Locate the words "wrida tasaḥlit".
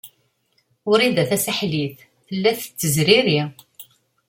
0.89-1.97